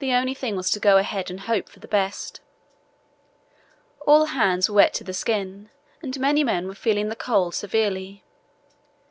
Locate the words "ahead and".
0.98-1.40